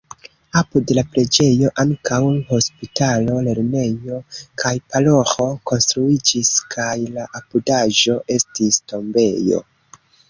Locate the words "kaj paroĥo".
4.63-5.47